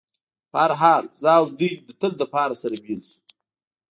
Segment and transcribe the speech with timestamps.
[0.51, 3.19] په هر حال، زه او دوی د تل لپاره سره بېل شو.